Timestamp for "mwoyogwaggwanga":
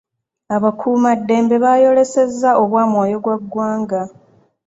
2.91-4.01